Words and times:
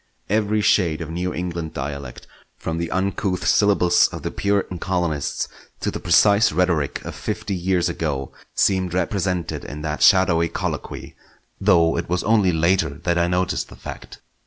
Every 0.29 0.61
shade 0.61 0.99
of 1.01 1.11
New 1.11 1.31
England 1.31 1.75
dialect, 1.75 2.25
from 2.57 2.79
the 2.79 2.89
uncouth 2.89 3.45
syllables 3.47 4.07
of 4.07 4.23
the 4.23 4.31
Puritan 4.31 4.79
colonists 4.79 5.47
to 5.79 5.91
the 5.91 5.99
precise 5.99 6.51
rhetoric 6.51 7.05
of 7.05 7.13
fifty 7.13 7.53
years 7.53 7.87
ago, 7.87 8.31
seemed 8.55 8.95
represented 8.95 9.63
in 9.63 9.83
that 9.83 10.01
shadowy 10.01 10.49
colloquy, 10.49 11.15
though 11.59 11.99
it 11.99 12.09
was 12.09 12.23
only 12.23 12.51
later 12.51 12.89
that 13.03 13.19
I 13.19 13.27
noticed 13.27 13.69
the 13.69 13.75
fact. 13.75 14.19